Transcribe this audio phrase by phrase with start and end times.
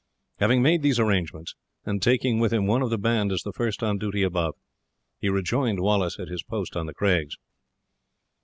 [0.39, 1.53] Having made these arrangements,
[1.85, 4.55] and taking with him one of the band as the first on duty above,
[5.19, 7.37] he rejoined Wallace at his post on the craigs.